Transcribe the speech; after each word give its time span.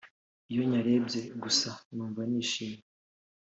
iyo 0.51 0.61
nyarebye 0.71 1.19
gusa 1.43 1.69
numva 1.93 2.21
nishimye 2.29 2.81